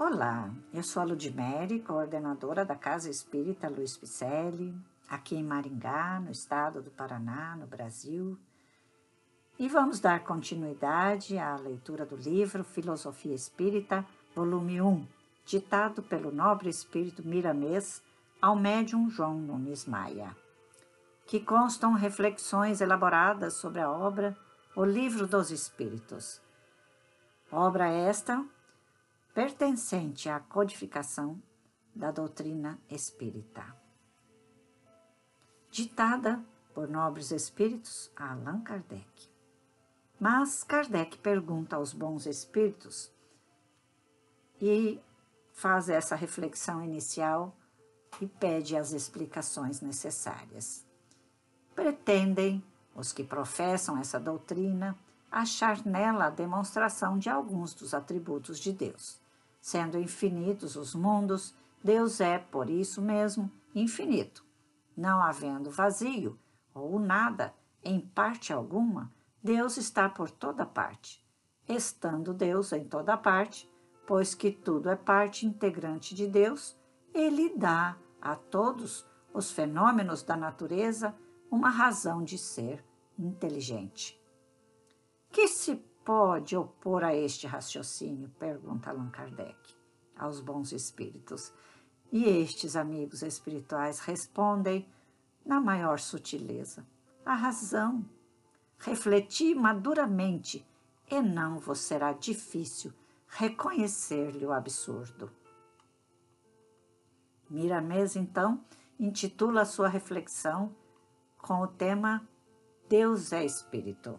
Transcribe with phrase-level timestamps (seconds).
[0.00, 4.72] Olá, eu sou a Ludmere, coordenadora da Casa Espírita Luiz Picelli,
[5.08, 8.38] aqui em Maringá, no estado do Paraná, no Brasil.
[9.58, 14.06] E vamos dar continuidade à leitura do livro Filosofia Espírita,
[14.36, 15.04] volume 1,
[15.44, 18.00] ditado pelo nobre espírito miramês
[18.40, 20.30] ao médium João Nunes Maia,
[21.26, 24.36] que constam reflexões elaboradas sobre a obra
[24.76, 26.40] O Livro dos Espíritos.
[27.50, 28.46] Obra esta
[29.38, 31.40] pertencente à codificação
[31.94, 33.64] da doutrina espírita.
[35.70, 39.30] Ditada por nobres espíritos a Allan Kardec.
[40.18, 43.12] Mas Kardec pergunta aos bons espíritos
[44.60, 45.00] e
[45.52, 47.56] faz essa reflexão inicial
[48.20, 50.84] e pede as explicações necessárias.
[51.76, 52.60] Pretendem
[52.92, 54.98] os que professam essa doutrina
[55.30, 59.27] achar nela a demonstração de alguns dos atributos de Deus
[59.60, 64.44] Sendo infinitos os mundos, Deus é, por isso mesmo, infinito.
[64.96, 66.38] Não havendo vazio
[66.74, 71.24] ou nada em parte alguma, Deus está por toda parte.
[71.68, 73.70] Estando Deus em toda parte,
[74.06, 76.76] pois que tudo é parte integrante de Deus,
[77.14, 81.14] ele dá a todos os fenômenos da natureza
[81.50, 82.84] uma razão de ser
[83.18, 84.20] inteligente.
[85.30, 85.76] Que se
[86.08, 88.30] pode opor a este raciocínio?
[88.38, 89.58] Pergunta Allan Kardec
[90.16, 91.52] aos bons espíritos.
[92.10, 94.88] E estes amigos espirituais respondem
[95.44, 96.86] na maior sutileza:
[97.26, 98.08] a razão.
[98.78, 100.66] Refleti maduramente
[101.10, 102.90] e não vos será difícil
[103.26, 105.30] reconhecer-lhe o absurdo.
[107.50, 108.64] Miramês, então,
[108.98, 110.74] intitula sua reflexão
[111.36, 112.26] com o tema
[112.88, 114.18] Deus é Espírito.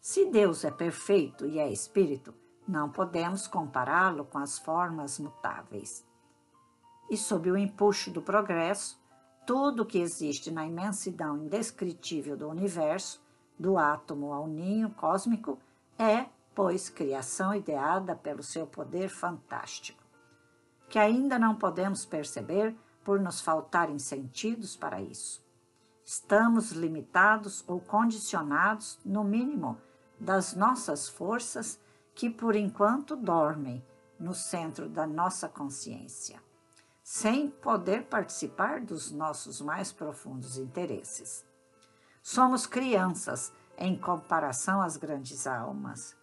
[0.00, 2.34] Se Deus é perfeito e é espírito,
[2.66, 6.06] não podemos compará-lo com as formas mutáveis.
[7.10, 8.98] E sob o empuxo do progresso,
[9.46, 13.22] tudo que existe na imensidão indescritível do universo,
[13.58, 15.58] do átomo ao ninho cósmico,
[15.98, 20.02] é, pois, criação ideada pelo seu poder fantástico,
[20.88, 25.44] que ainda não podemos perceber por nos faltarem sentidos para isso.
[26.02, 29.76] Estamos limitados ou condicionados, no mínimo,
[30.20, 31.80] das nossas forças
[32.14, 33.82] que por enquanto dormem
[34.18, 36.42] no centro da nossa consciência,
[37.02, 41.44] sem poder participar dos nossos mais profundos interesses.
[42.22, 46.14] Somos crianças em comparação às grandes almas.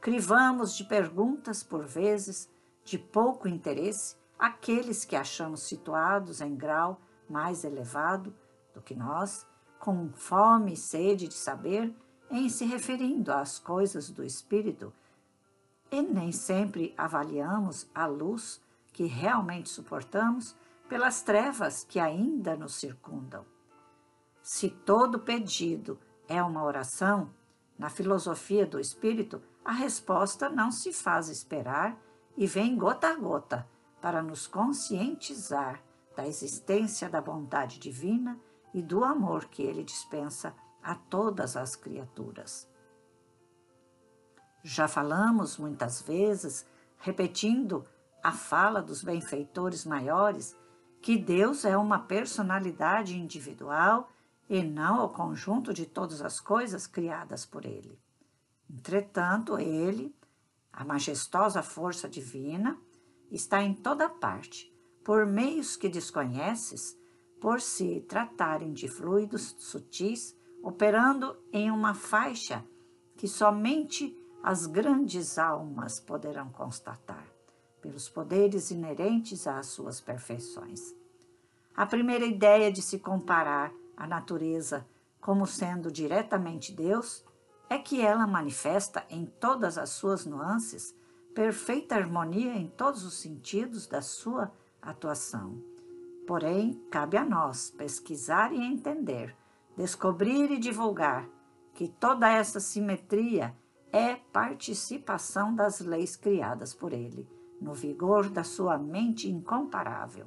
[0.00, 2.48] Crivamos de perguntas por vezes
[2.82, 8.34] de pouco interesse aqueles que achamos situados em grau mais elevado
[8.74, 9.46] do que nós,
[9.78, 11.94] com fome e sede de saber
[12.36, 14.92] em se referindo às coisas do espírito,
[15.88, 18.60] e nem sempre avaliamos a luz
[18.92, 20.56] que realmente suportamos
[20.88, 23.46] pelas trevas que ainda nos circundam.
[24.42, 25.96] Se todo pedido
[26.26, 27.30] é uma oração,
[27.78, 31.96] na filosofia do espírito, a resposta não se faz esperar
[32.36, 33.68] e vem gota a gota
[34.00, 35.80] para nos conscientizar
[36.16, 38.36] da existência da bondade divina
[38.72, 40.52] e do amor que ele dispensa
[40.84, 42.68] a todas as criaturas.
[44.62, 46.66] Já falamos muitas vezes,
[46.98, 47.84] repetindo
[48.22, 50.56] a fala dos benfeitores maiores,
[51.02, 54.10] que Deus é uma personalidade individual
[54.48, 57.98] e não o conjunto de todas as coisas criadas por Ele.
[58.70, 60.14] Entretanto, Ele,
[60.72, 62.78] a majestosa força divina,
[63.30, 64.72] está em toda parte,
[65.04, 66.98] por meios que desconheces,
[67.40, 72.64] por se tratarem de fluidos sutis operando em uma faixa
[73.18, 77.26] que somente as grandes almas poderão constatar,
[77.82, 80.80] pelos poderes inerentes às suas perfeições.
[81.76, 84.86] A primeira ideia de se comparar a natureza
[85.20, 87.22] como sendo diretamente Deus
[87.68, 90.94] é que ela manifesta em todas as suas nuances
[91.34, 94.50] perfeita harmonia em todos os sentidos da sua
[94.80, 95.62] atuação.
[96.26, 99.36] Porém, cabe a nós pesquisar e entender
[99.76, 101.28] descobrir e divulgar
[101.74, 103.54] que toda essa simetria
[103.92, 107.28] é participação das leis criadas por ele,
[107.60, 110.26] no vigor da sua mente incomparável.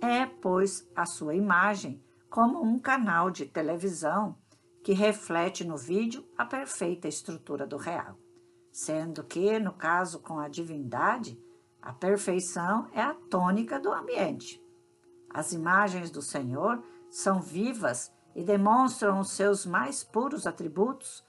[0.00, 4.36] É, pois, a sua imagem como um canal de televisão
[4.82, 8.16] que reflete no vídeo a perfeita estrutura do real,
[8.72, 11.38] sendo que, no caso com a divindade,
[11.80, 14.60] a perfeição é a tônica do ambiente.
[15.28, 21.22] As imagens do Senhor são vivas e demonstram os seus mais puros atributos,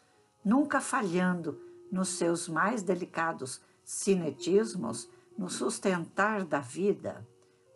[0.44, 1.60] nunca falhando
[1.92, 7.28] nos seus mais delicados cinetismos no sustentar da vida.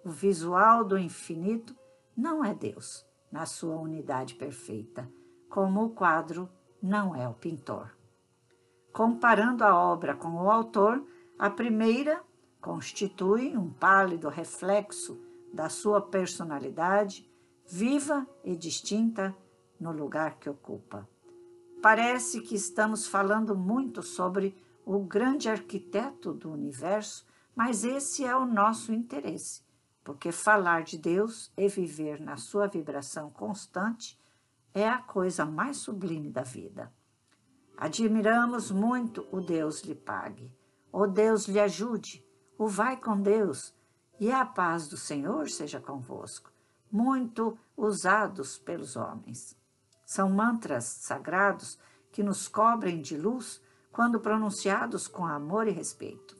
[0.05, 1.75] O visual do infinito
[2.15, 5.11] não é Deus, na sua unidade perfeita,
[5.49, 6.49] como o quadro
[6.81, 7.91] não é o pintor.
[8.93, 11.05] Comparando a obra com o autor,
[11.37, 12.23] a primeira
[12.61, 15.21] constitui um pálido reflexo
[15.53, 17.26] da sua personalidade,
[17.67, 19.35] viva e distinta
[19.79, 21.07] no lugar que ocupa.
[21.81, 24.55] Parece que estamos falando muito sobre
[24.85, 29.63] o grande arquiteto do universo, mas esse é o nosso interesse,
[30.03, 34.17] porque falar de Deus e viver na sua vibração constante
[34.73, 36.93] é a coisa mais sublime da vida.
[37.75, 40.51] Admiramos muito o Deus lhe pague,
[40.91, 42.25] o Deus lhe ajude,
[42.57, 43.75] o vai com Deus,
[44.19, 46.51] e a paz do Senhor seja convosco,
[46.91, 49.55] muito usados pelos homens.
[50.05, 51.77] São mantras sagrados
[52.11, 53.61] que nos cobrem de luz
[53.91, 56.37] quando pronunciados com amor e respeito.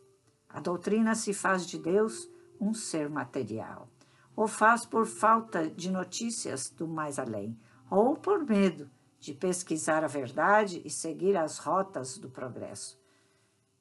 [0.47, 2.29] A doutrina se faz de Deus
[2.59, 3.89] um ser material,
[4.35, 7.59] ou faz por falta de notícias do mais além,
[7.89, 8.89] ou por medo
[9.19, 12.99] de pesquisar a verdade e seguir as rotas do progresso,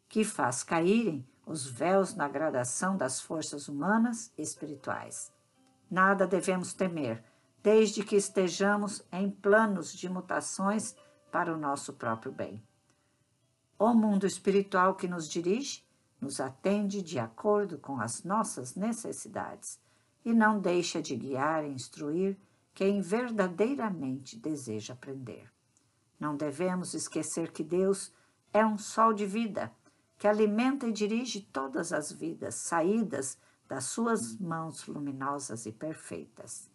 [0.08, 5.32] que faz caírem os véus na gradação das forças humanas e espirituais.
[5.90, 7.22] Nada devemos temer,
[7.62, 10.94] desde que estejamos em planos de mutações
[11.30, 12.62] para o nosso próprio bem.
[13.78, 15.84] O mundo espiritual que nos dirige
[16.20, 19.78] nos atende de acordo com as nossas necessidades
[20.24, 22.36] e não deixa de guiar e instruir
[22.74, 25.50] quem verdadeiramente deseja aprender.
[26.18, 28.12] Não devemos esquecer que Deus
[28.52, 29.72] é um sol de vida
[30.18, 33.38] que alimenta e dirige todas as vidas saídas
[33.68, 36.70] das suas mãos luminosas e perfeitas.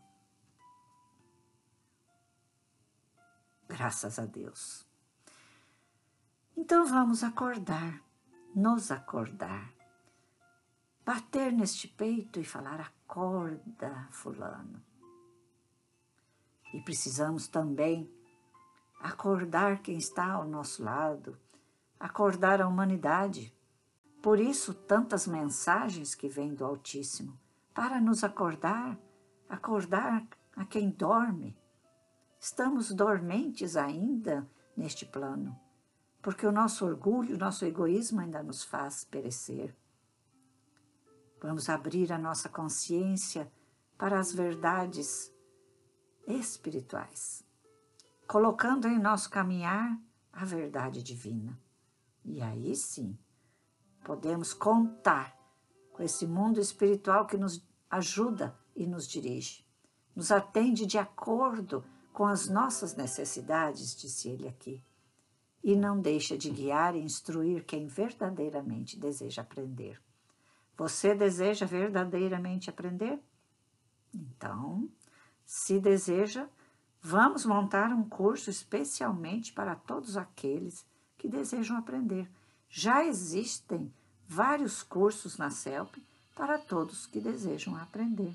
[3.67, 4.85] Graças a Deus.
[6.57, 8.03] Então vamos acordar,
[8.53, 9.73] nos acordar,
[11.05, 14.83] bater neste peito e falar: acorda, Fulano.
[16.73, 18.13] E precisamos também
[18.99, 21.37] acordar quem está ao nosso lado,
[21.99, 23.53] acordar a humanidade.
[24.21, 27.39] Por isso, tantas mensagens que vêm do Altíssimo,
[27.73, 28.97] para nos acordar,
[29.49, 31.57] acordar a quem dorme,
[32.41, 35.55] Estamos dormentes ainda neste plano,
[36.23, 39.75] porque o nosso orgulho, o nosso egoísmo ainda nos faz perecer.
[41.39, 43.47] Vamos abrir a nossa consciência
[43.95, 45.31] para as verdades
[46.27, 47.45] espirituais,
[48.27, 49.95] colocando em nosso caminhar
[50.33, 51.55] a verdade divina.
[52.25, 53.15] E aí sim,
[54.03, 55.37] podemos contar
[55.91, 59.65] com esse mundo espiritual que nos ajuda e nos dirige,
[60.15, 61.83] nos atende de acordo
[62.13, 64.83] com as nossas necessidades, disse ele aqui,
[65.63, 70.01] e não deixa de guiar e instruir quem verdadeiramente deseja aprender.
[70.77, 73.19] Você deseja verdadeiramente aprender?
[74.13, 74.89] Então,
[75.45, 76.49] se deseja,
[77.01, 80.85] vamos montar um curso especialmente para todos aqueles
[81.17, 82.29] que desejam aprender.
[82.73, 83.93] Já existem
[84.25, 85.97] vários cursos na CELP
[86.33, 88.33] para todos que desejam aprender.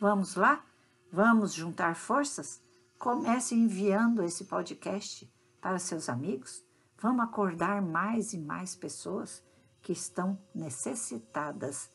[0.00, 0.64] Vamos lá?
[1.12, 2.60] Vamos juntar forças?
[2.98, 6.64] Comece enviando esse podcast para seus amigos.
[6.98, 9.42] Vamos acordar mais e mais pessoas
[9.80, 11.88] que estão necessitadas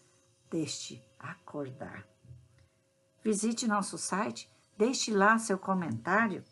[0.50, 2.08] deste acordar.
[3.24, 6.44] Visite nosso site, deixe lá seu comentário,